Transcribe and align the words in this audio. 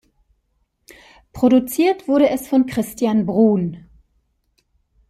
Produziert 1.31 2.07
wurde 2.07 2.27
es 2.31 2.47
von 2.47 2.65
Christian 2.65 3.27
Bruhn. 3.27 3.85